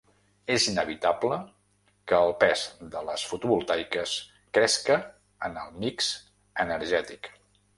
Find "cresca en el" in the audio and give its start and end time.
4.59-5.81